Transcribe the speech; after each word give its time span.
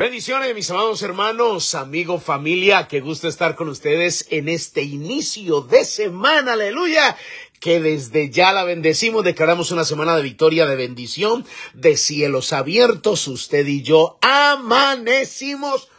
Bendiciones, 0.00 0.54
mis 0.54 0.70
amados 0.70 1.02
hermanos, 1.02 1.74
amigos, 1.74 2.22
familia, 2.22 2.88
qué 2.88 3.00
gusto 3.00 3.28
estar 3.28 3.54
con 3.54 3.68
ustedes 3.68 4.26
en 4.30 4.48
este 4.48 4.80
inicio 4.80 5.60
de 5.60 5.84
semana, 5.84 6.54
aleluya 6.54 7.18
que 7.60 7.80
desde 7.80 8.30
ya 8.30 8.50
la 8.54 8.64
bendecimos, 8.64 9.24
declaramos 9.24 9.72
una 9.72 9.84
semana 9.84 10.16
de 10.16 10.22
victoria, 10.22 10.64
de 10.64 10.74
bendición, 10.74 11.44
de 11.74 11.98
cielos 11.98 12.54
abiertos, 12.54 13.28
usted 13.28 13.66
y 13.66 13.82
yo 13.82 14.16
amanecimos 14.22 15.90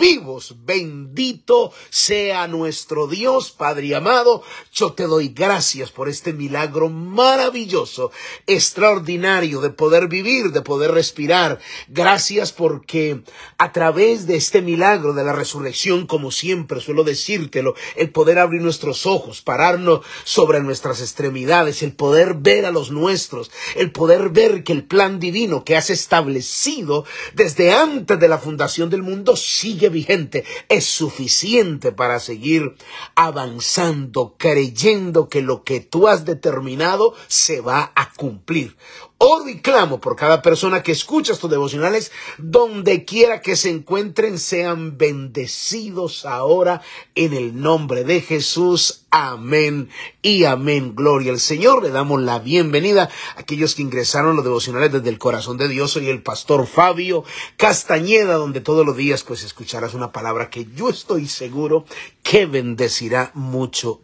vivos. 0.00 0.56
Bendito 0.64 1.72
sea 1.90 2.48
nuestro 2.48 3.06
Dios, 3.06 3.52
Padre 3.52 3.94
amado. 3.94 4.42
Yo 4.72 4.94
te 4.94 5.04
doy 5.04 5.28
gracias 5.28 5.92
por 5.92 6.08
este 6.08 6.32
milagro 6.32 6.88
maravilloso, 6.88 8.10
extraordinario 8.46 9.60
de 9.60 9.70
poder 9.70 10.08
vivir, 10.08 10.52
de 10.52 10.62
poder 10.62 10.92
respirar. 10.92 11.60
Gracias 11.88 12.52
porque 12.52 13.22
a 13.58 13.72
través 13.72 14.26
de 14.26 14.36
este 14.36 14.62
milagro 14.62 15.12
de 15.12 15.22
la 15.22 15.34
resurrección, 15.34 16.06
como 16.06 16.30
siempre 16.30 16.80
suelo 16.80 17.04
decírtelo, 17.04 17.74
el 17.96 18.10
poder 18.10 18.38
abrir 18.38 18.62
nuestros 18.62 19.04
ojos, 19.06 19.42
pararnos 19.42 20.00
sobre 20.24 20.60
nuestras 20.60 21.00
extremidades, 21.00 21.82
el 21.82 21.92
poder 21.92 22.34
ver 22.34 22.64
a 22.64 22.70
los 22.70 22.90
nuestros, 22.90 23.50
el 23.76 23.92
poder 23.92 24.30
ver 24.30 24.64
que 24.64 24.72
el 24.72 24.84
plan 24.84 25.20
divino 25.20 25.62
que 25.64 25.76
has 25.76 25.90
establecido 25.90 27.04
desde 27.34 27.72
antes 27.72 28.18
de 28.18 28.28
la 28.28 28.38
fundación 28.38 28.88
del 28.88 29.02
mundo 29.02 29.36
sigue 29.36 29.89
vigente, 29.90 30.44
es 30.68 30.86
suficiente 30.86 31.92
para 31.92 32.20
seguir 32.20 32.76
avanzando, 33.14 34.36
creyendo 34.38 35.28
que 35.28 35.42
lo 35.42 35.62
que 35.62 35.80
tú 35.80 36.08
has 36.08 36.24
determinado 36.24 37.14
se 37.28 37.60
va 37.60 37.92
a 37.94 38.12
cumplir. 38.12 38.76
Oro 39.22 39.50
y 39.50 39.60
clamo 39.60 40.00
por 40.00 40.16
cada 40.16 40.40
persona 40.40 40.82
que 40.82 40.92
escucha 40.92 41.34
estos 41.34 41.50
devocionales, 41.50 42.10
donde 42.38 43.04
quiera 43.04 43.42
que 43.42 43.54
se 43.54 43.68
encuentren, 43.68 44.38
sean 44.38 44.96
bendecidos 44.96 46.24
ahora 46.24 46.80
en 47.14 47.34
el 47.34 47.60
nombre 47.60 48.04
de 48.04 48.22
Jesús. 48.22 49.02
Amén 49.10 49.90
y 50.22 50.44
amén. 50.44 50.94
Gloria 50.94 51.32
al 51.32 51.40
Señor. 51.40 51.82
Le 51.82 51.90
damos 51.90 52.22
la 52.22 52.38
bienvenida 52.38 53.10
a 53.36 53.40
aquellos 53.40 53.74
que 53.74 53.82
ingresaron 53.82 54.36
los 54.36 54.44
devocionales 54.44 54.90
desde 54.90 55.10
el 55.10 55.18
corazón 55.18 55.58
de 55.58 55.68
Dios. 55.68 55.90
Soy 55.90 56.08
el 56.08 56.22
pastor 56.22 56.66
Fabio 56.66 57.22
Castañeda, 57.58 58.36
donde 58.36 58.62
todos 58.62 58.86
los 58.86 58.96
días 58.96 59.22
pues 59.22 59.44
escucharás 59.44 59.92
una 59.92 60.12
palabra 60.12 60.48
que 60.48 60.66
yo 60.74 60.88
estoy 60.88 61.28
seguro 61.28 61.84
que 62.22 62.46
bendecirá 62.46 63.32
mucho 63.34 64.00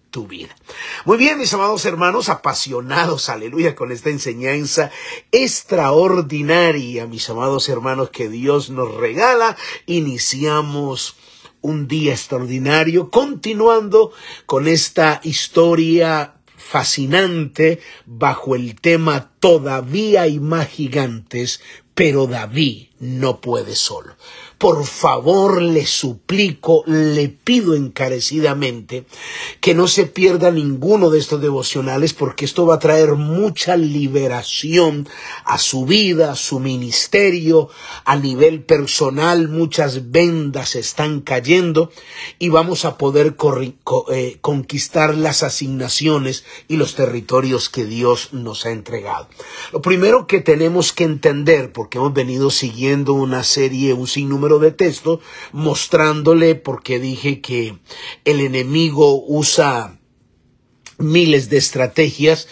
Muy 1.05 1.19
bien, 1.19 1.39
mis 1.39 1.53
amados 1.53 1.85
hermanos, 1.85 2.29
apasionados, 2.29 3.29
aleluya, 3.29 3.75
con 3.75 3.93
esta 3.93 4.11
enseñanza 4.11 4.91
extraordinaria, 5.31 7.07
mis 7.07 7.29
amados 7.29 7.69
hermanos, 7.69 8.11
que 8.11 8.29
Dios 8.29 8.71
nos 8.71 8.95
regala. 8.95 9.57
Iniciamos 9.87 11.17
un 11.61 11.89
día 11.89 12.13
extraordinario, 12.13 13.11
continuando 13.11 14.13
con 14.47 14.69
esta 14.69 15.21
historia 15.25 16.37
fascinante 16.57 17.81
bajo 18.07 18.55
el 18.55 18.81
tema 18.81 19.36
Todavía 19.47 20.23
hay 20.23 20.41
más 20.41 20.67
gigantes, 20.67 21.61
pero 21.95 22.27
David 22.27 22.89
no 22.99 23.41
puede 23.41 23.77
solo. 23.77 24.17
Por 24.59 24.87
favor, 24.87 25.61
le 25.61 25.85
suplico, 25.87 26.83
le 26.87 27.29
pido 27.29 27.75
encarecidamente 27.75 29.05
que 29.61 29.75
no 29.75 29.87
se 29.87 30.07
pierda 30.07 30.51
ninguno 30.51 31.11
de 31.11 31.19
estos 31.19 31.43
devocionales 31.43 32.15
porque 32.15 32.47
esto 32.47 32.65
va 32.65 32.77
a 32.77 32.79
traer 32.79 33.15
mucha 33.15 33.77
liberación 33.77 35.07
a 35.45 35.59
su 35.59 35.85
vida, 35.85 36.33
a 36.33 36.37
su 36.37 36.59
ministerio, 36.59 37.69
a 38.05 38.17
nivel 38.17 38.63
personal. 38.65 39.49
Muchas 39.49 40.11
vendas 40.11 40.75
están 40.75 41.21
cayendo 41.21 41.91
y 42.39 42.49
vamos 42.49 42.87
a 42.87 42.97
poder 42.97 43.37
eh, 44.11 44.39
conquistar 44.41 45.15
las 45.15 45.43
asignaciones 45.43 46.45
y 46.67 46.77
los 46.77 46.95
territorios 46.95 47.69
que 47.69 47.85
Dios 47.85 48.33
nos 48.33 48.65
ha 48.65 48.71
entregado. 48.71 49.29
Lo 49.73 49.83
primero 49.83 50.27
que 50.27 50.41
tenemos 50.41 50.93
que 50.93 51.05
entender, 51.05 51.73
porque 51.73 51.99
hemos 51.99 52.15
venido 52.15 52.51
siguiendo 52.51 53.13
una 53.13 53.43
serie, 53.43 53.93
un 53.93 54.07
sinnúmero 54.07 54.59
de 54.59 54.73
texto 54.73 55.21
mostrándole 55.53 56.55
porque 56.55 56.99
dije 56.99 57.41
que 57.41 57.79
el 58.25 58.41
enemigo 58.41 59.23
usa 59.27 59.99
miles 60.99 61.51
de 61.51 61.59
estrategias 61.59 62.49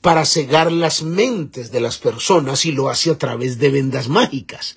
para 0.00 0.24
cegar 0.24 0.70
las 0.70 1.02
mentes 1.02 1.72
de 1.72 1.80
las 1.80 1.98
personas 1.98 2.64
y 2.64 2.72
lo 2.72 2.88
hace 2.88 3.10
a 3.10 3.18
través 3.18 3.58
de 3.58 3.70
vendas 3.70 4.08
mágicas. 4.08 4.76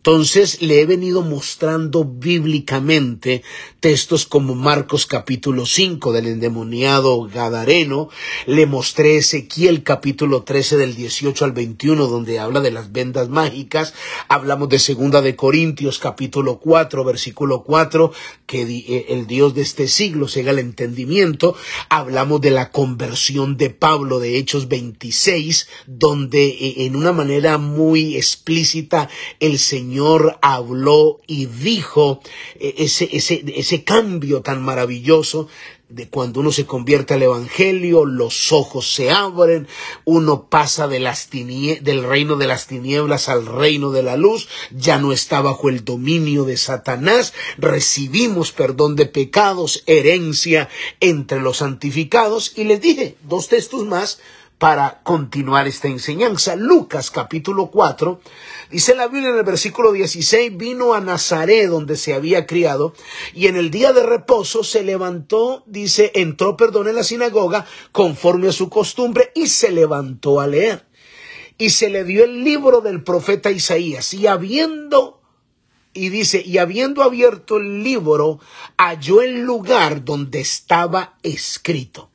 Entonces 0.00 0.62
le 0.62 0.80
he 0.80 0.86
venido 0.86 1.20
mostrando 1.20 2.06
bíblicamente 2.06 3.42
textos 3.80 4.24
como 4.24 4.54
Marcos 4.54 5.04
capítulo 5.04 5.66
5 5.66 6.12
del 6.12 6.26
endemoniado 6.26 7.28
Gadareno, 7.28 8.08
le 8.46 8.64
mostré 8.64 9.18
Ezequiel 9.18 9.82
capítulo 9.82 10.42
13 10.42 10.78
del 10.78 10.94
18 10.94 11.44
al 11.44 11.52
21 11.52 12.06
donde 12.06 12.38
habla 12.38 12.60
de 12.60 12.70
las 12.70 12.92
vendas 12.92 13.28
mágicas, 13.28 13.92
hablamos 14.28 14.70
de 14.70 14.78
segunda 14.78 15.20
de 15.20 15.36
Corintios 15.36 15.98
capítulo 15.98 16.60
4 16.60 17.04
versículo 17.04 17.62
4 17.62 18.10
que 18.46 18.62
eh, 18.62 19.06
el 19.10 19.26
Dios 19.26 19.54
de 19.54 19.60
este 19.60 19.86
siglo 19.86 20.28
cega 20.28 20.52
el 20.52 20.60
entendimiento, 20.60 21.54
hablamos 21.90 22.40
de 22.40 22.52
la 22.52 22.70
conversión 22.70 23.58
de 23.58 23.68
Pablo 23.68 24.18
de 24.18 24.38
Hechos 24.38 24.66
26 24.68 25.68
donde 25.86 26.46
eh, 26.46 26.86
en 26.86 26.96
una 26.96 27.12
manera 27.12 27.58
muy 27.58 28.16
explícita 28.16 29.10
el 29.40 29.58
Señor 29.58 29.89
Señor 29.90 30.38
habló 30.40 31.18
y 31.26 31.46
dijo 31.46 32.20
eh, 32.60 32.76
ese, 32.78 33.08
ese, 33.10 33.42
ese 33.56 33.82
cambio 33.82 34.40
tan 34.40 34.62
maravilloso 34.62 35.48
de 35.88 36.08
cuando 36.08 36.38
uno 36.38 36.52
se 36.52 36.64
convierte 36.64 37.14
al 37.14 37.24
Evangelio, 37.24 38.06
los 38.06 38.52
ojos 38.52 38.94
se 38.94 39.10
abren, 39.10 39.66
uno 40.04 40.46
pasa 40.48 40.86
de 40.86 41.00
las 41.00 41.28
del 41.30 42.04
reino 42.04 42.36
de 42.36 42.46
las 42.46 42.68
tinieblas 42.68 43.28
al 43.28 43.46
reino 43.46 43.90
de 43.90 44.04
la 44.04 44.16
luz, 44.16 44.48
ya 44.70 44.98
no 44.98 45.12
está 45.12 45.40
bajo 45.40 45.68
el 45.68 45.84
dominio 45.84 46.44
de 46.44 46.56
Satanás, 46.56 47.34
recibimos 47.58 48.52
perdón 48.52 48.94
de 48.94 49.06
pecados, 49.06 49.82
herencia 49.86 50.68
entre 51.00 51.40
los 51.40 51.56
santificados, 51.56 52.52
y 52.54 52.62
les 52.62 52.80
dije 52.80 53.16
dos 53.24 53.48
textos 53.48 53.84
más 53.84 54.20
para 54.60 55.00
continuar 55.04 55.66
esta 55.66 55.88
enseñanza. 55.88 56.54
Lucas 56.54 57.10
capítulo 57.10 57.70
4, 57.70 58.20
dice 58.70 58.94
la 58.94 59.08
Biblia 59.08 59.30
en 59.30 59.38
el 59.38 59.42
versículo 59.42 59.90
16, 59.90 60.54
vino 60.54 60.92
a 60.92 61.00
Nazaret 61.00 61.70
donde 61.70 61.96
se 61.96 62.12
había 62.12 62.46
criado 62.46 62.92
y 63.34 63.46
en 63.46 63.56
el 63.56 63.70
día 63.70 63.94
de 63.94 64.02
reposo 64.02 64.62
se 64.62 64.82
levantó, 64.82 65.64
dice, 65.66 66.12
entró, 66.14 66.58
perdón, 66.58 66.88
en 66.88 66.96
la 66.96 67.04
sinagoga 67.04 67.64
conforme 67.90 68.48
a 68.48 68.52
su 68.52 68.68
costumbre 68.68 69.32
y 69.34 69.46
se 69.46 69.72
levantó 69.72 70.42
a 70.42 70.46
leer. 70.46 70.84
Y 71.56 71.70
se 71.70 71.88
le 71.88 72.04
dio 72.04 72.22
el 72.24 72.44
libro 72.44 72.82
del 72.82 73.02
profeta 73.02 73.50
Isaías 73.50 74.12
y 74.12 74.26
habiendo 74.26 75.22
y 75.94 76.10
dice, 76.10 76.42
y 76.44 76.58
habiendo 76.58 77.02
abierto 77.02 77.56
el 77.56 77.82
libro, 77.82 78.40
halló 78.76 79.22
el 79.22 79.40
lugar 79.40 80.04
donde 80.04 80.40
estaba 80.40 81.16
escrito 81.22 82.09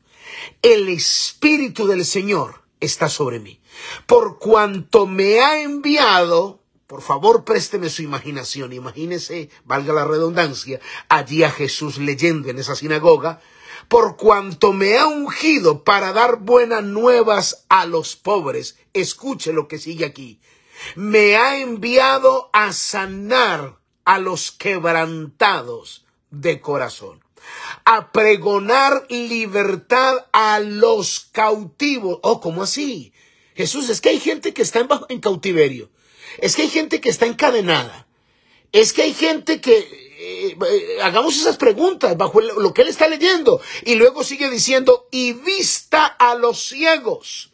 el 0.62 0.90
Espíritu 0.90 1.88
del 1.88 2.06
Señor 2.06 2.64
está 2.80 3.10
sobre 3.10 3.40
mí. 3.40 3.62
Por 4.06 4.40
cuanto 4.40 5.06
me 5.06 5.42
ha 5.42 5.62
enviado, 5.62 6.62
por 6.88 7.02
favor 7.02 7.44
présteme 7.44 7.90
su 7.90 8.04
imaginación, 8.04 8.74
imagínese, 8.74 9.50
valga 9.66 9.94
la 9.94 10.06
redundancia, 10.06 10.80
allí 11.10 11.44
a 11.44 11.52
Jesús 11.52 11.98
leyendo 11.98 12.50
en 12.50 12.60
esa 12.60 12.76
sinagoga, 12.76 13.42
por 13.88 14.18
cuanto 14.18 14.74
me 14.74 14.98
ha 14.98 15.08
ungido 15.08 15.84
para 15.84 16.14
dar 16.14 16.38
buenas 16.40 16.84
nuevas 16.84 17.66
a 17.70 17.86
los 17.86 18.16
pobres. 18.16 18.78
Escuche 18.94 19.54
lo 19.54 19.68
que 19.68 19.78
sigue 19.78 20.06
aquí. 20.06 20.40
Me 20.96 21.36
ha 21.36 21.60
enviado 21.60 22.50
a 22.52 22.74
sanar 22.74 23.78
a 24.04 24.20
los 24.20 24.52
quebrantados 24.52 26.06
de 26.32 26.60
corazón 26.62 27.25
a 27.86 28.12
pregonar 28.12 29.06
libertad 29.10 30.26
a 30.32 30.60
los 30.60 31.30
cautivos. 31.32 32.20
Oh, 32.24 32.42
¿cómo 32.42 32.64
así? 32.64 33.14
Jesús, 33.56 33.90
es 33.90 34.02
que 34.02 34.10
hay 34.10 34.20
gente 34.20 34.54
que 34.54 34.62
está 34.62 34.86
en, 35.10 35.20
cautiverio. 35.20 35.90
Es 36.40 36.56
que 36.56 36.64
hay 36.64 36.70
gente 36.70 37.00
que 37.00 37.10
está 37.10 37.26
encadenada. 37.26 38.08
Es 38.72 38.94
que 38.94 39.04
hay 39.04 39.14
gente 39.14 39.62
que... 39.62 39.78
Eh, 39.78 40.58
eh, 40.58 41.02
hagamos 41.02 41.36
esas 41.38 41.58
preguntas 41.58 42.18
bajo 42.18 42.42
lo 42.42 42.74
que 42.74 42.82
él 42.82 42.88
está 42.88 43.08
leyendo. 43.08 43.62
Y 43.84 43.96
luego 43.96 44.24
sigue 44.24 44.50
diciendo, 44.50 45.08
y 45.12 45.34
vista 45.34 46.06
a 46.06 46.36
los 46.36 46.68
ciegos 46.68 47.52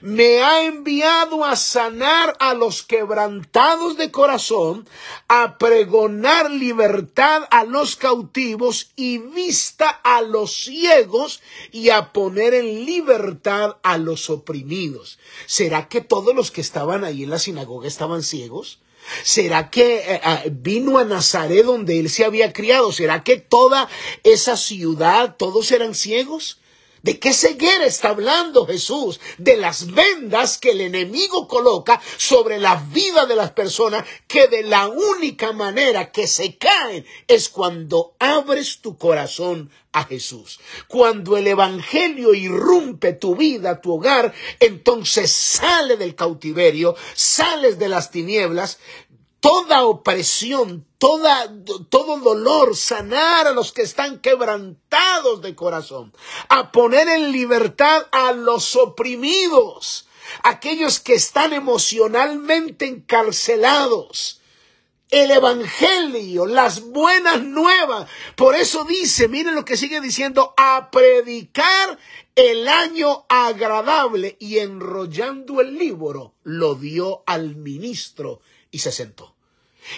me 0.00 0.42
ha 0.42 0.64
enviado 0.64 1.44
a 1.44 1.56
sanar 1.56 2.36
a 2.40 2.54
los 2.54 2.82
quebrantados 2.82 3.96
de 3.96 4.10
corazón, 4.10 4.88
a 5.28 5.58
pregonar 5.58 6.50
libertad 6.50 7.42
a 7.50 7.64
los 7.64 7.96
cautivos 7.96 8.90
y 8.96 9.18
vista 9.18 9.88
a 9.88 10.22
los 10.22 10.54
ciegos 10.54 11.40
y 11.70 11.90
a 11.90 12.12
poner 12.12 12.54
en 12.54 12.84
libertad 12.84 13.76
a 13.82 13.98
los 13.98 14.30
oprimidos. 14.30 15.18
¿Será 15.46 15.88
que 15.88 16.00
todos 16.00 16.34
los 16.34 16.50
que 16.50 16.60
estaban 16.60 17.04
ahí 17.04 17.24
en 17.24 17.30
la 17.30 17.38
sinagoga 17.38 17.88
estaban 17.88 18.22
ciegos? 18.22 18.78
¿Será 19.24 19.70
que 19.70 19.96
eh, 19.96 20.20
ah, 20.22 20.42
vino 20.50 20.98
a 20.98 21.04
Nazaret 21.04 21.64
donde 21.64 21.98
él 21.98 22.08
se 22.08 22.24
había 22.24 22.52
criado? 22.52 22.92
¿Será 22.92 23.24
que 23.24 23.36
toda 23.36 23.88
esa 24.22 24.56
ciudad, 24.56 25.36
todos 25.36 25.72
eran 25.72 25.94
ciegos? 25.94 26.61
¿De 27.02 27.18
qué 27.18 27.32
ceguera 27.32 27.84
está 27.84 28.10
hablando 28.10 28.66
Jesús? 28.66 29.20
De 29.38 29.56
las 29.56 29.92
vendas 29.92 30.58
que 30.58 30.70
el 30.70 30.80
enemigo 30.80 31.48
coloca 31.48 32.00
sobre 32.16 32.58
la 32.58 32.76
vida 32.76 33.26
de 33.26 33.34
las 33.34 33.50
personas 33.50 34.04
que 34.28 34.46
de 34.46 34.62
la 34.62 34.86
única 34.86 35.52
manera 35.52 36.12
que 36.12 36.28
se 36.28 36.56
caen 36.56 37.04
es 37.26 37.48
cuando 37.48 38.14
abres 38.20 38.80
tu 38.80 38.96
corazón 38.96 39.70
a 39.90 40.04
Jesús. 40.04 40.60
Cuando 40.86 41.36
el 41.36 41.46
Evangelio 41.48 42.34
irrumpe 42.34 43.12
tu 43.12 43.34
vida, 43.36 43.80
tu 43.80 43.94
hogar, 43.94 44.32
entonces 44.60 45.32
sale 45.32 45.96
del 45.96 46.14
cautiverio, 46.14 46.94
sales 47.14 47.78
de 47.78 47.88
las 47.88 48.10
tinieblas, 48.10 48.78
toda 49.42 49.84
opresión, 49.84 50.86
todo 50.98 52.18
dolor, 52.20 52.76
sanar 52.76 53.48
a 53.48 53.52
los 53.52 53.72
que 53.72 53.82
están 53.82 54.20
quebrantados 54.20 55.42
de 55.42 55.56
corazón, 55.56 56.14
a 56.48 56.70
poner 56.70 57.08
en 57.08 57.32
libertad 57.32 58.06
a 58.12 58.30
los 58.30 58.76
oprimidos, 58.76 60.06
aquellos 60.44 61.00
que 61.00 61.14
están 61.14 61.52
emocionalmente 61.52 62.86
encarcelados. 62.86 64.41
El 65.12 65.30
Evangelio, 65.30 66.46
las 66.46 66.86
buenas 66.86 67.42
nuevas. 67.42 68.08
Por 68.34 68.56
eso 68.56 68.84
dice, 68.84 69.28
miren 69.28 69.54
lo 69.54 69.62
que 69.62 69.76
sigue 69.76 70.00
diciendo, 70.00 70.54
a 70.56 70.88
predicar 70.90 71.98
el 72.34 72.66
año 72.66 73.26
agradable 73.28 74.38
y 74.40 74.56
enrollando 74.56 75.60
el 75.60 75.76
libro, 75.76 76.32
lo 76.44 76.76
dio 76.76 77.24
al 77.26 77.56
ministro 77.56 78.40
y 78.70 78.78
se 78.78 78.90
sentó. 78.90 79.36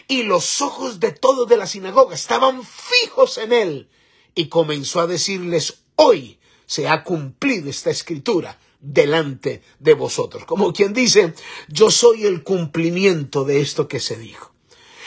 Y 0.08 0.24
los 0.24 0.60
ojos 0.60 0.98
de 0.98 1.12
todos 1.12 1.48
de 1.48 1.58
la 1.58 1.68
sinagoga 1.68 2.16
estaban 2.16 2.64
fijos 2.64 3.38
en 3.38 3.52
él. 3.52 3.88
Y 4.34 4.48
comenzó 4.48 4.98
a 4.98 5.06
decirles, 5.06 5.84
hoy 5.94 6.40
se 6.66 6.88
ha 6.88 7.04
cumplido 7.04 7.70
esta 7.70 7.90
escritura 7.90 8.58
delante 8.80 9.62
de 9.78 9.94
vosotros. 9.94 10.44
Como 10.44 10.72
quien 10.72 10.92
dice, 10.92 11.34
yo 11.68 11.92
soy 11.92 12.26
el 12.26 12.42
cumplimiento 12.42 13.44
de 13.44 13.60
esto 13.60 13.86
que 13.86 14.00
se 14.00 14.16
dijo. 14.16 14.53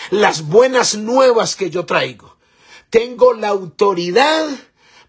Las 0.10 0.48
buenas 0.48 0.96
nuevas 0.96 1.56
que 1.56 1.70
yo 1.70 1.86
traigo. 1.86 2.38
Tengo 2.90 3.34
la 3.34 3.50
autoridad 3.50 4.48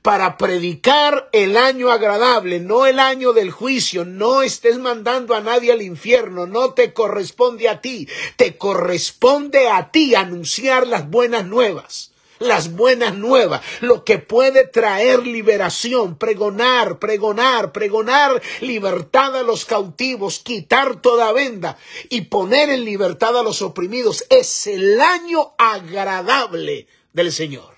para 0.03 0.37
predicar 0.37 1.29
el 1.33 1.56
año 1.56 1.91
agradable, 1.91 2.59
no 2.59 2.87
el 2.87 2.99
año 2.99 3.33
del 3.33 3.50
juicio. 3.53 4.05
No 4.05 4.43
estés 4.43 4.79
mandando 4.79 5.35
a 5.35 5.41
nadie 5.41 5.71
al 5.71 5.83
infierno, 5.83 6.47
no 6.47 6.73
te 6.73 6.93
corresponde 6.93 7.69
a 7.69 7.81
ti, 7.81 8.09
te 8.37 8.56
corresponde 8.56 9.69
a 9.69 9.93
ti 9.93 10.17
anunciar 10.17 10.87
las 10.87 11.09
buenas 11.09 11.47
nuevas 11.47 12.08
las 12.38 12.73
buenas 12.73 13.14
nuevas, 13.17 13.62
lo 13.81 14.05
que 14.05 14.19
puede 14.19 14.67
traer 14.67 15.26
liberación, 15.26 16.17
pregonar, 16.17 16.99
pregonar, 16.99 17.73
pregonar 17.73 18.40
libertad 18.61 19.37
a 19.37 19.43
los 19.43 19.64
cautivos, 19.64 20.38
quitar 20.38 21.00
toda 21.00 21.32
venda 21.32 21.79
y 22.08 22.23
poner 22.23 22.70
en 22.70 22.85
libertad 22.85 23.37
a 23.38 23.43
los 23.43 23.62
oprimidos. 23.62 24.25
Es 24.31 24.67
el 24.67 25.00
año 25.00 25.55
agradable 25.58 26.87
del 27.12 27.32
Señor. 27.32 27.76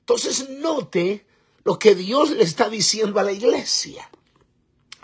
Entonces 0.00 0.48
note 0.48 1.24
lo 1.64 1.78
que 1.78 1.94
Dios 1.94 2.30
le 2.30 2.44
está 2.44 2.68
diciendo 2.68 3.18
a 3.18 3.22
la 3.22 3.32
iglesia 3.32 4.10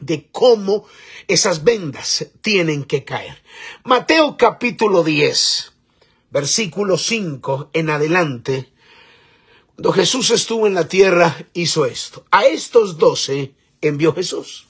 de 0.00 0.28
cómo 0.30 0.86
esas 1.28 1.64
vendas 1.64 2.26
tienen 2.40 2.84
que 2.84 3.04
caer. 3.04 3.42
Mateo 3.84 4.36
capítulo 4.36 5.02
10, 5.02 5.69
versículo 6.30 6.98
5 6.98 7.70
en 7.72 7.90
adelante, 7.90 8.70
cuando 9.74 9.92
Jesús 9.92 10.30
estuvo 10.30 10.66
en 10.66 10.74
la 10.74 10.88
tierra, 10.88 11.46
hizo 11.54 11.86
esto. 11.86 12.24
A 12.30 12.44
estos 12.44 12.98
doce 12.98 13.54
envió 13.80 14.14
Jesús. 14.14 14.66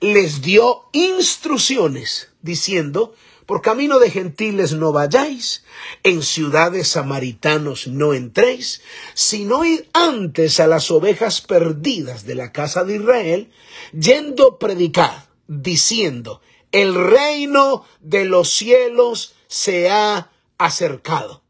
Les 0.00 0.42
dio 0.42 0.86
instrucciones 0.92 2.32
diciendo, 2.42 3.14
por 3.46 3.62
camino 3.62 3.98
de 3.98 4.10
gentiles 4.10 4.72
no 4.74 4.92
vayáis, 4.92 5.64
en 6.02 6.22
ciudades 6.22 6.88
samaritanos 6.88 7.86
no 7.86 8.14
entréis, 8.14 8.82
sino 9.14 9.64
id 9.64 9.82
antes 9.92 10.60
a 10.60 10.66
las 10.66 10.90
ovejas 10.90 11.40
perdidas 11.40 12.24
de 12.24 12.34
la 12.34 12.52
casa 12.52 12.84
de 12.84 12.96
Israel, 12.96 13.50
yendo 13.92 14.58
predicar, 14.58 15.28
diciendo, 15.48 16.40
el 16.72 16.94
reino 16.94 17.84
de 18.00 18.24
los 18.24 18.50
cielos 18.50 19.34
se 19.48 19.90
ha 19.90 20.30
acercado 20.64 21.42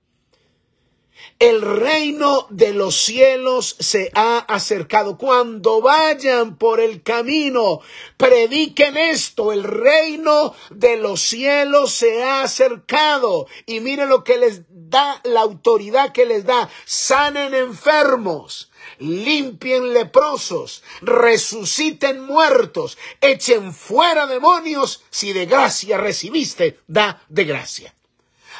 el 1.40 1.62
reino 1.62 2.46
de 2.50 2.74
los 2.74 2.94
cielos 2.94 3.74
se 3.78 4.10
ha 4.14 4.38
acercado. 4.40 5.16
Cuando 5.16 5.80
vayan 5.80 6.56
por 6.56 6.80
el 6.80 7.02
camino, 7.02 7.80
prediquen 8.18 8.98
esto, 8.98 9.50
el 9.50 9.64
reino 9.64 10.54
de 10.68 10.98
los 10.98 11.22
cielos 11.22 11.92
se 11.92 12.22
ha 12.22 12.42
acercado. 12.42 13.46
Y 13.64 13.80
miren 13.80 14.10
lo 14.10 14.22
que 14.22 14.36
les 14.36 14.62
da, 14.68 15.20
la 15.24 15.40
autoridad 15.40 16.12
que 16.12 16.26
les 16.26 16.44
da. 16.44 16.68
Sanen 16.84 17.54
enfermos, 17.54 18.70
limpien 18.98 19.94
leprosos, 19.94 20.82
resuciten 21.00 22.20
muertos, 22.20 22.98
echen 23.22 23.72
fuera 23.72 24.26
demonios. 24.26 25.04
Si 25.08 25.32
de 25.32 25.46
gracia 25.46 25.96
recibiste, 25.96 26.80
da 26.86 27.24
de 27.30 27.44
gracia. 27.44 27.94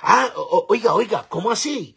Ah, 0.02 0.32
oiga, 0.68 0.94
oiga, 0.94 1.26
¿cómo 1.28 1.50
así? 1.50 1.96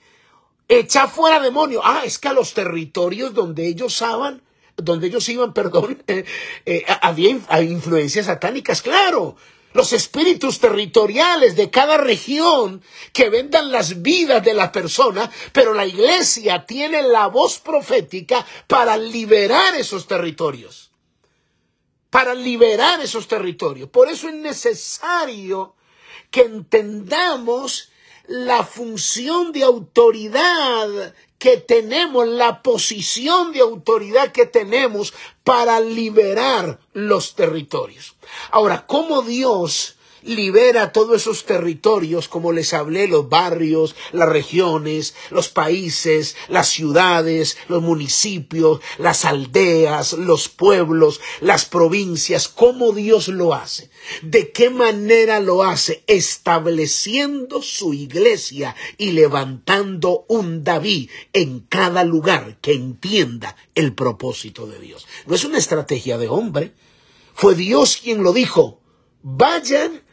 Echa 0.68 1.08
fuera 1.08 1.40
demonios. 1.40 1.84
Ah, 1.86 2.02
es 2.06 2.18
que 2.20 2.30
a 2.30 2.34
los 2.34 2.54
territorios 2.54 3.34
donde 3.34 3.68
ellos 3.68 4.02
iban, 4.02 4.42
donde 4.76 5.08
ellos 5.08 5.28
iban, 5.30 5.54
perdón, 5.60 6.04
eh, 6.08 6.26
eh, 6.66 6.86
había 7.02 7.30
influencias 7.62 8.26
satánicas, 8.26 8.82
claro. 8.82 9.36
Los 9.74 9.92
espíritus 9.92 10.60
territoriales 10.60 11.56
de 11.56 11.72
cada 11.72 11.98
región 11.98 12.84
que 13.12 13.30
vendan 13.30 13.72
las 13.72 14.04
vidas 14.04 14.44
de 14.44 14.54
la 14.54 14.72
persona, 14.72 15.32
pero 15.52 15.74
la 15.74 15.88
iglesia 15.88 16.68
tiene 16.68 17.02
la 17.02 17.26
voz 17.26 17.60
profética 17.60 18.46
para 18.68 18.98
liberar 18.98 19.74
esos 19.76 20.06
territorios. 20.06 20.92
Para 22.12 22.36
liberar 22.36 23.02
esos 23.02 23.28
territorios. 23.28 23.90
Por 23.90 24.10
eso 24.10 24.30
es 24.30 24.36
necesario 24.36 25.76
que 26.30 26.42
entendamos 26.42 27.90
la 28.28 28.64
función 28.64 29.52
de 29.52 29.64
autoridad 29.64 31.14
que 31.38 31.58
tenemos, 31.58 32.28
la 32.28 32.62
posición 32.62 33.52
de 33.52 33.60
autoridad 33.60 34.32
que 34.32 34.46
tenemos 34.46 35.14
para 35.44 35.80
liberar 35.82 36.80
los 36.94 37.36
territorios. 37.36 38.16
Ahora, 38.52 38.86
¿cómo 38.88 39.24
Dios 39.24 39.98
libera 40.26 40.92
todos 40.92 41.22
esos 41.22 41.46
territorios, 41.46 42.28
como 42.28 42.52
les 42.52 42.74
hablé, 42.74 43.08
los 43.08 43.30
barrios, 43.30 43.96
las 44.12 44.30
regiones, 44.30 45.16
los 45.30 45.50
países, 45.50 46.36
las 46.48 46.70
ciudades, 46.70 47.58
los 47.68 47.82
municipios, 47.82 48.82
las 48.98 49.26
aldeas, 49.26 50.14
los 50.14 50.50
pueblos, 50.50 51.22
las 51.42 51.66
provincias, 51.66 52.48
cómo 52.48 52.92
Dios 52.92 53.28
lo 53.28 53.54
hace, 53.54 53.90
de 54.22 54.52
qué 54.52 54.70
manera 54.70 55.40
lo 55.40 55.64
hace, 55.64 56.04
estableciendo 56.08 57.62
su 57.62 57.94
iglesia 57.94 58.76
y 58.98 59.12
levantando 59.12 60.26
un 60.28 60.64
David 60.64 61.10
en 61.34 61.62
cada 61.62 62.04
lugar 62.04 62.58
que 62.62 62.74
entienda 62.74 63.56
el 63.76 63.94
propósito 63.94 64.68
de 64.68 64.80
Dios. 64.80 65.08
No 65.26 65.36
es 65.36 65.44
una 65.44 65.58
estrategia 65.58 66.18
de 66.18 66.28
hombre, 66.28 66.74
fue 67.34 67.56
Dios 67.56 67.98
quien 68.02 68.24
lo 68.24 68.34
dijo. 68.34 68.80
Vayan 69.22 70.04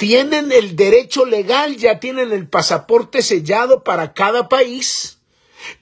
tienen 0.00 0.50
el 0.50 0.76
derecho 0.76 1.26
legal, 1.26 1.76
ya 1.76 2.00
tienen 2.00 2.32
el 2.32 2.48
pasaporte 2.48 3.20
sellado 3.20 3.84
para 3.84 4.14
cada 4.14 4.48
país, 4.48 5.18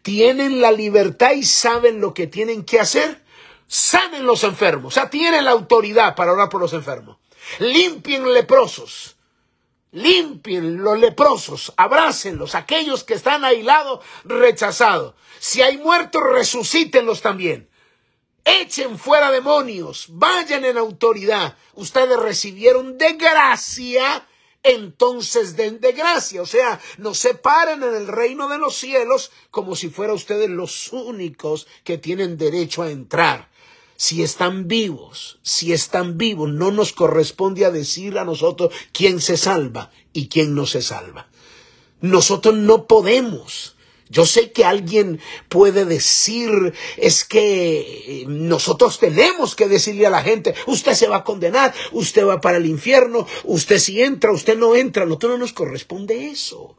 tienen 0.02 0.60
la 0.60 0.72
libertad 0.72 1.34
y 1.36 1.44
saben 1.44 2.00
lo 2.00 2.14
que 2.14 2.26
tienen 2.26 2.64
que 2.64 2.80
hacer. 2.80 3.22
Sanen 3.68 4.26
los 4.26 4.42
enfermos, 4.42 4.94
o 4.94 4.94
sea, 4.94 5.08
tienen 5.08 5.44
la 5.44 5.52
autoridad 5.52 6.16
para 6.16 6.32
orar 6.32 6.48
por 6.48 6.60
los 6.60 6.72
enfermos. 6.72 7.18
Limpien 7.60 8.34
leprosos, 8.34 9.14
limpien 9.92 10.82
los 10.82 10.98
leprosos, 10.98 11.72
abrácenlos, 11.76 12.56
aquellos 12.56 13.04
que 13.04 13.14
están 13.14 13.44
aislados, 13.44 14.04
rechazados. 14.24 15.14
Si 15.38 15.62
hay 15.62 15.78
muertos, 15.78 16.24
resucítenlos 16.24 17.22
también 17.22 17.67
echen 18.44 18.98
fuera 18.98 19.30
demonios, 19.30 20.06
vayan 20.08 20.64
en 20.64 20.78
autoridad. 20.78 21.56
Ustedes 21.74 22.18
recibieron 22.18 22.98
de 22.98 23.14
gracia, 23.14 24.26
entonces 24.62 25.56
den 25.56 25.80
de 25.80 25.92
gracia. 25.92 26.42
O 26.42 26.46
sea, 26.46 26.80
no 26.98 27.14
se 27.14 27.34
paren 27.34 27.82
en 27.82 27.94
el 27.94 28.06
reino 28.06 28.48
de 28.48 28.58
los 28.58 28.76
cielos 28.76 29.30
como 29.50 29.76
si 29.76 29.88
fueran 29.88 30.16
ustedes 30.16 30.50
los 30.50 30.92
únicos 30.92 31.66
que 31.84 31.98
tienen 31.98 32.38
derecho 32.38 32.82
a 32.82 32.90
entrar. 32.90 33.48
si 34.00 34.22
están 34.22 34.68
vivos, 34.68 35.40
si 35.42 35.72
están 35.72 36.18
vivos, 36.18 36.48
no 36.50 36.70
nos 36.70 36.92
corresponde 36.92 37.64
a 37.64 37.72
decir 37.72 38.16
a 38.16 38.24
nosotros 38.24 38.72
quién 38.92 39.20
se 39.20 39.36
salva 39.36 39.90
y 40.12 40.28
quién 40.28 40.54
no 40.54 40.66
se 40.66 40.82
salva. 40.82 41.28
Nosotros 42.00 42.54
no 42.54 42.86
podemos. 42.86 43.74
Yo 44.10 44.26
sé 44.26 44.52
que 44.52 44.64
alguien 44.64 45.20
puede 45.48 45.84
decir, 45.84 46.50
es 46.96 47.24
que 47.24 48.24
nosotros 48.26 48.98
tenemos 48.98 49.54
que 49.54 49.68
decirle 49.68 50.06
a 50.06 50.10
la 50.10 50.22
gente, 50.22 50.54
usted 50.66 50.94
se 50.94 51.08
va 51.08 51.18
a 51.18 51.24
condenar, 51.24 51.74
usted 51.92 52.26
va 52.26 52.40
para 52.40 52.58
el 52.58 52.66
infierno, 52.66 53.26
usted 53.44 53.78
si 53.78 54.02
entra, 54.02 54.32
usted 54.32 54.56
no 54.56 54.76
entra, 54.76 55.02
a 55.02 55.06
nosotros 55.06 55.32
no 55.32 55.38
nos 55.38 55.52
corresponde 55.52 56.28
eso. 56.30 56.76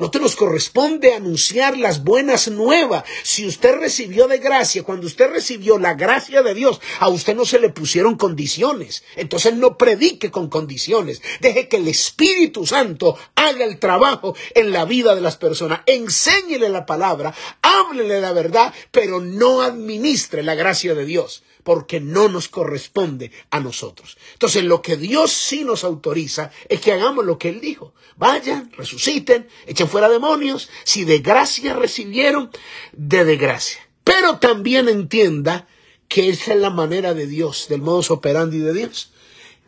No 0.00 0.10
te 0.10 0.18
nos 0.18 0.34
corresponde 0.34 1.14
anunciar 1.14 1.78
las 1.78 2.02
buenas 2.02 2.48
nuevas. 2.48 3.04
Si 3.22 3.46
usted 3.46 3.76
recibió 3.76 4.26
de 4.26 4.38
gracia, 4.38 4.82
cuando 4.82 5.06
usted 5.06 5.30
recibió 5.30 5.78
la 5.78 5.94
gracia 5.94 6.42
de 6.42 6.52
Dios, 6.52 6.80
a 6.98 7.08
usted 7.08 7.36
no 7.36 7.44
se 7.44 7.60
le 7.60 7.68
pusieron 7.68 8.16
condiciones. 8.16 9.04
Entonces 9.14 9.54
no 9.54 9.78
predique 9.78 10.32
con 10.32 10.48
condiciones. 10.48 11.22
Deje 11.40 11.68
que 11.68 11.76
el 11.76 11.86
Espíritu 11.86 12.66
Santo 12.66 13.16
haga 13.36 13.64
el 13.64 13.78
trabajo 13.78 14.34
en 14.56 14.72
la 14.72 14.84
vida 14.84 15.14
de 15.14 15.20
las 15.20 15.36
personas. 15.36 15.82
Enséñele 15.86 16.68
la 16.70 16.86
palabra, 16.86 17.32
háblele 17.62 18.20
la 18.20 18.32
verdad, 18.32 18.74
pero 18.90 19.20
no 19.20 19.62
administre 19.62 20.42
la 20.42 20.56
gracia 20.56 20.94
de 20.94 21.06
Dios 21.06 21.44
porque 21.64 21.98
no 21.98 22.28
nos 22.28 22.48
corresponde 22.48 23.32
a 23.50 23.58
nosotros. 23.58 24.16
Entonces, 24.34 24.62
lo 24.62 24.82
que 24.82 24.96
Dios 24.96 25.32
sí 25.32 25.64
nos 25.64 25.82
autoriza 25.82 26.50
es 26.68 26.80
que 26.80 26.92
hagamos 26.92 27.24
lo 27.24 27.38
que 27.38 27.48
Él 27.48 27.60
dijo. 27.60 27.94
Vayan, 28.16 28.70
resuciten, 28.72 29.48
echen 29.66 29.88
fuera 29.88 30.08
demonios. 30.08 30.68
Si 30.84 31.04
de 31.04 31.18
gracia 31.18 31.74
recibieron, 31.74 32.50
de 32.92 33.24
desgracia. 33.24 33.80
Pero 34.04 34.38
también 34.38 34.88
entienda 34.88 35.66
que 36.06 36.28
esa 36.28 36.52
es 36.52 36.60
la 36.60 36.70
manera 36.70 37.14
de 37.14 37.26
Dios, 37.26 37.66
del 37.68 37.80
modus 37.80 38.10
operandi 38.10 38.58
de 38.58 38.74
Dios. 38.74 39.12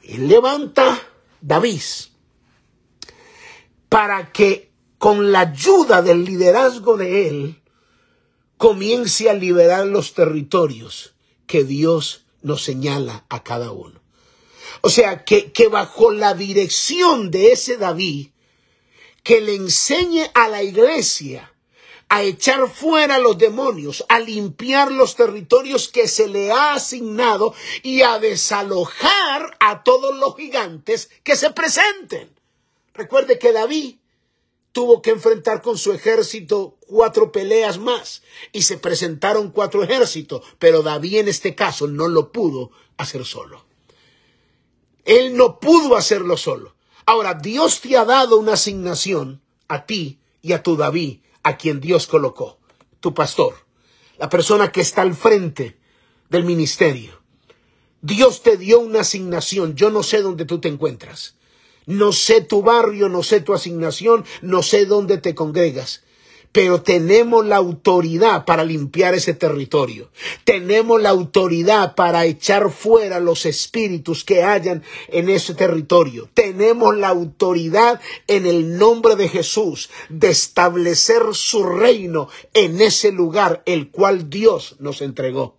Él 0.02 0.28
levanta 0.28 1.02
David 1.40 1.80
para 3.88 4.30
que 4.30 4.70
con 4.98 5.32
la 5.32 5.40
ayuda 5.40 6.02
del 6.02 6.24
liderazgo 6.24 6.96
de 6.96 7.28
él 7.28 7.62
comience 8.58 9.30
a 9.30 9.34
liberar 9.34 9.86
los 9.86 10.14
territorios 10.14 11.15
que 11.46 11.64
Dios 11.64 12.24
nos 12.42 12.62
señala 12.62 13.24
a 13.28 13.42
cada 13.42 13.72
uno. 13.72 14.00
O 14.80 14.90
sea, 14.90 15.24
que, 15.24 15.52
que 15.52 15.68
bajo 15.68 16.10
la 16.10 16.34
dirección 16.34 17.30
de 17.30 17.52
ese 17.52 17.76
David, 17.76 18.28
que 19.22 19.40
le 19.40 19.54
enseñe 19.54 20.30
a 20.34 20.48
la 20.48 20.62
iglesia 20.62 21.52
a 22.08 22.22
echar 22.22 22.68
fuera 22.68 23.18
los 23.18 23.36
demonios, 23.36 24.04
a 24.08 24.20
limpiar 24.20 24.92
los 24.92 25.16
territorios 25.16 25.88
que 25.88 26.06
se 26.06 26.28
le 26.28 26.52
ha 26.52 26.74
asignado 26.74 27.52
y 27.82 28.02
a 28.02 28.18
desalojar 28.18 29.56
a 29.58 29.82
todos 29.82 30.16
los 30.16 30.36
gigantes 30.36 31.10
que 31.24 31.34
se 31.34 31.50
presenten. 31.50 32.30
Recuerde 32.94 33.38
que 33.38 33.52
David 33.52 33.96
tuvo 34.76 35.00
que 35.00 35.08
enfrentar 35.08 35.62
con 35.62 35.78
su 35.78 35.94
ejército 35.94 36.76
cuatro 36.86 37.32
peleas 37.32 37.78
más 37.78 38.22
y 38.52 38.60
se 38.60 38.76
presentaron 38.76 39.50
cuatro 39.50 39.82
ejércitos, 39.82 40.42
pero 40.58 40.82
David 40.82 41.20
en 41.20 41.28
este 41.28 41.54
caso 41.54 41.88
no 41.88 42.08
lo 42.08 42.30
pudo 42.30 42.72
hacer 42.98 43.24
solo. 43.24 43.64
Él 45.06 45.34
no 45.34 45.60
pudo 45.60 45.96
hacerlo 45.96 46.36
solo. 46.36 46.76
Ahora, 47.06 47.32
Dios 47.32 47.80
te 47.80 47.96
ha 47.96 48.04
dado 48.04 48.36
una 48.36 48.52
asignación 48.52 49.40
a 49.66 49.86
ti 49.86 50.18
y 50.42 50.52
a 50.52 50.62
tu 50.62 50.76
David, 50.76 51.20
a 51.42 51.56
quien 51.56 51.80
Dios 51.80 52.06
colocó, 52.06 52.58
tu 53.00 53.14
pastor, 53.14 53.54
la 54.18 54.28
persona 54.28 54.72
que 54.72 54.82
está 54.82 55.00
al 55.00 55.14
frente 55.14 55.78
del 56.28 56.44
ministerio. 56.44 57.22
Dios 58.02 58.42
te 58.42 58.58
dio 58.58 58.80
una 58.80 59.00
asignación, 59.00 59.74
yo 59.74 59.88
no 59.88 60.02
sé 60.02 60.20
dónde 60.20 60.44
tú 60.44 60.60
te 60.60 60.68
encuentras. 60.68 61.35
No 61.86 62.12
sé 62.12 62.40
tu 62.40 62.62
barrio, 62.62 63.08
no 63.08 63.22
sé 63.22 63.40
tu 63.40 63.54
asignación, 63.54 64.24
no 64.42 64.62
sé 64.62 64.86
dónde 64.86 65.18
te 65.18 65.34
congregas 65.34 66.02
pero 66.56 66.80
tenemos 66.80 67.44
la 67.44 67.56
autoridad 67.56 68.46
para 68.46 68.64
limpiar 68.64 69.12
ese 69.12 69.34
territorio. 69.34 70.08
Tenemos 70.44 71.02
la 71.02 71.10
autoridad 71.10 71.94
para 71.94 72.24
echar 72.24 72.70
fuera 72.70 73.20
los 73.20 73.44
espíritus 73.44 74.24
que 74.24 74.42
hayan 74.42 74.82
en 75.08 75.28
ese 75.28 75.54
territorio. 75.54 76.30
Tenemos 76.32 76.96
la 76.96 77.08
autoridad 77.08 78.00
en 78.26 78.46
el 78.46 78.78
nombre 78.78 79.16
de 79.16 79.28
Jesús 79.28 79.90
de 80.08 80.30
establecer 80.30 81.24
su 81.32 81.62
reino 81.62 82.30
en 82.54 82.80
ese 82.80 83.12
lugar 83.12 83.62
el 83.66 83.90
cual 83.90 84.30
Dios 84.30 84.76
nos 84.78 85.02
entregó. 85.02 85.56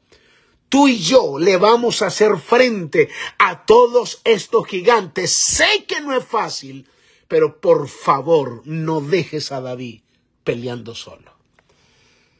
Tú 0.70 0.88
y 0.88 1.00
yo 1.00 1.40
le 1.40 1.58
vamos 1.58 2.02
a 2.02 2.08
hacer 2.08 2.38
frente 2.38 3.10
a 3.38 3.66
todos 3.66 4.22
estos 4.26 4.68
gigantes. 4.68 5.32
Sé 5.32 5.86
que 5.88 6.02
no 6.02 6.16
es 6.16 6.26
fácil, 6.26 6.90
pero 7.28 7.62
por 7.62 7.88
favor 7.88 8.62
no 8.66 9.00
dejes 9.00 9.52
a 9.52 9.62
David 9.62 10.02
peleando 10.44 10.94
solo. 10.94 11.38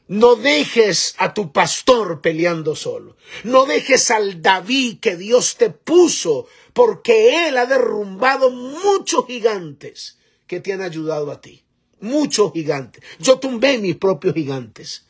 No 0.10 0.36
dejes 0.36 1.16
a 1.18 1.34
tu 1.34 1.52
pastor 1.52 2.22
peleando 2.22 2.76
solo. 2.76 3.18
No 3.44 3.66
dejes 3.66 4.10
al 4.10 4.42
David 4.42 5.00
que 5.00 5.18
Dios 5.18 5.58
te 5.58 5.70
puso, 5.70 6.48
porque 6.74 7.48
él 7.48 7.58
ha 7.58 7.66
derrumbado 7.66 8.50
muchos 8.50 9.26
gigantes 9.28 10.18
que 10.48 10.62
te 10.62 10.72
han 10.72 10.82
ayudado 10.82 11.30
a 11.32 11.42
ti. 11.42 11.64
Muchos 12.00 12.54
gigantes. 12.54 13.04
Yo 13.20 13.40
tumbé 13.40 13.78
mis 13.80 13.98
propios 13.98 14.34
gigantes. 14.34 15.07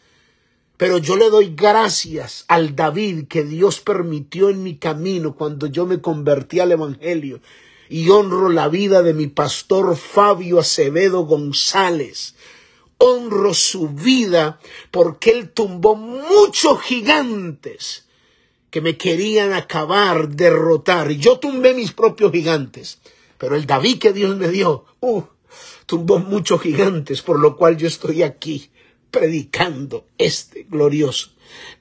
Pero 0.77 0.99
yo 0.99 1.17
le 1.17 1.31
doy 1.31 1.53
gracias 1.55 2.45
al 2.47 2.75
David 2.75 3.27
que 3.27 3.43
Dios 3.43 3.79
permitió 3.79 4.49
en 4.49 4.61
mi 4.61 4.77
camino 4.77 5.35
cuando 5.35 5.65
yo 5.65 5.87
me 5.87 6.01
convertí 6.01 6.59
al 6.59 6.71
Evangelio. 6.71 7.41
Y 7.89 8.09
honro 8.09 8.49
la 8.49 8.67
vida 8.67 9.01
de 9.01 9.15
mi 9.15 9.25
pastor 9.25 9.97
Fabio 9.97 10.59
Acevedo 10.59 11.21
González. 11.25 12.35
Honro 12.99 13.55
su 13.55 13.89
vida 13.89 14.59
porque 14.91 15.31
él 15.31 15.49
tumbó 15.49 15.95
muchos 15.95 16.79
gigantes 16.81 18.05
que 18.69 18.81
me 18.81 18.97
querían 18.97 19.53
acabar, 19.53 20.29
derrotar. 20.29 21.11
Y 21.11 21.17
yo 21.17 21.39
tumbé 21.39 21.73
mis 21.73 21.91
propios 21.91 22.31
gigantes. 22.31 22.99
Pero 23.39 23.55
el 23.55 23.65
David 23.65 23.99
que 23.99 24.13
Dios 24.13 24.35
me 24.35 24.49
dio, 24.49 24.85
uh, 24.99 25.23
tumbó 25.87 26.19
muchos 26.19 26.61
gigantes, 26.61 27.21
por 27.21 27.39
lo 27.39 27.55
cual 27.55 27.77
yo 27.77 27.87
estoy 27.87 28.21
aquí 28.21 28.69
predicando 29.17 30.07
este 30.17 30.65
glorioso 30.69 31.31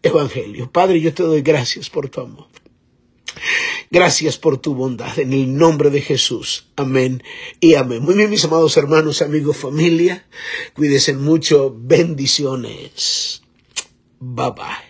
evangelio. 0.02 0.71
Padre, 0.71 1.00
yo 1.00 1.12
te 1.12 1.23
doy 1.23 1.43
gracias 1.43 1.90
por 1.90 2.09
tu 2.09 2.21
amor. 2.21 2.47
Gracias 3.90 4.38
por 4.38 4.59
tu 4.59 4.75
bondad 4.75 5.19
en 5.19 5.33
el 5.33 5.57
nombre 5.57 5.90
de 5.90 6.00
Jesús. 6.00 6.69
Amén 6.76 7.23
y 7.61 7.75
amén. 7.75 8.02
Muy 8.02 8.14
bien, 8.14 8.31
mis 8.31 8.45
amados 8.45 8.76
hermanos, 8.76 9.23
amigos, 9.23 9.59
familia. 9.59 10.26
Cuídense 10.75 11.12
mucho. 11.14 11.75
Bendiciones. 11.76 13.43
Bye 14.19 14.52
bye. 14.57 14.86